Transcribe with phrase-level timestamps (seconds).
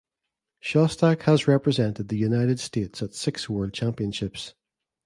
[0.59, 4.55] Shostak has represented the United States at six World Championships.